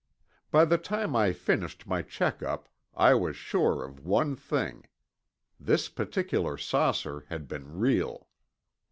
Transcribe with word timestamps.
By 0.49 0.65
the 0.65 0.79
time 0.79 1.15
I 1.15 1.31
finished 1.31 1.85
my 1.85 2.01
check 2.01 2.41
up, 2.41 2.67
I 2.95 3.13
was 3.13 3.35
sure 3.35 3.85
of 3.85 3.99
one 4.03 4.35
thing: 4.35 4.87
This 5.59 5.89
particular 5.89 6.57
saucer 6.57 7.25
had 7.29 7.47
been 7.47 7.77
real. 7.77 8.27